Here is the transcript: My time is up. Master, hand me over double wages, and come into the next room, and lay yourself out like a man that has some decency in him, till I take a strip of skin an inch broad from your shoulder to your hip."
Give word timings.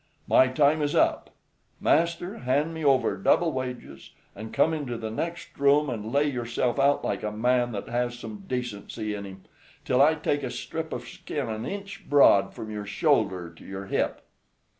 My 0.27 0.47
time 0.47 0.81
is 0.81 0.95
up. 0.95 1.29
Master, 1.79 2.39
hand 2.39 2.73
me 2.73 2.83
over 2.83 3.15
double 3.17 3.51
wages, 3.51 4.09
and 4.35 4.51
come 4.51 4.73
into 4.73 4.97
the 4.97 5.11
next 5.11 5.55
room, 5.59 5.91
and 5.91 6.11
lay 6.11 6.27
yourself 6.27 6.79
out 6.79 7.05
like 7.05 7.21
a 7.21 7.31
man 7.31 7.71
that 7.73 7.87
has 7.87 8.17
some 8.17 8.45
decency 8.47 9.13
in 9.13 9.25
him, 9.25 9.43
till 9.85 10.01
I 10.01 10.15
take 10.15 10.41
a 10.41 10.49
strip 10.49 10.91
of 10.91 11.07
skin 11.07 11.49
an 11.49 11.67
inch 11.67 12.09
broad 12.09 12.55
from 12.55 12.71
your 12.71 12.87
shoulder 12.87 13.51
to 13.53 13.63
your 13.63 13.85
hip." 13.85 14.23